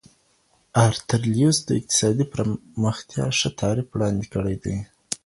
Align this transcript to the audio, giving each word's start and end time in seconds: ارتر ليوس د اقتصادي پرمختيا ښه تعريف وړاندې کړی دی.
ارتر 0.87 1.21
ليوس 1.33 1.57
د 1.67 1.69
اقتصادي 1.79 2.25
پرمختيا 2.33 3.25
ښه 3.39 3.49
تعريف 3.59 3.87
وړاندې 3.91 4.25
کړی 4.33 4.55
دی. 4.63 4.77